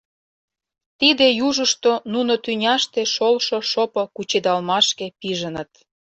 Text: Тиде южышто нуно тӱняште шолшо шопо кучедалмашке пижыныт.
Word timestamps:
Тиде 0.99 1.27
южышто 1.47 1.91
нуно 2.13 2.33
тӱняште 2.43 3.01
шолшо 3.13 3.57
шопо 3.71 4.03
кучедалмашке 4.15 5.07
пижыныт. 5.19 5.71